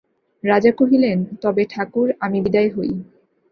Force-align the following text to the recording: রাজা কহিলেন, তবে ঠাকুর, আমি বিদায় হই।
রাজা 0.43 0.71
কহিলেন, 0.71 1.17
তবে 1.41 1.63
ঠাকুর, 1.65 2.07
আমি 2.19 2.37
বিদায় 2.41 2.69
হই। 2.69 2.91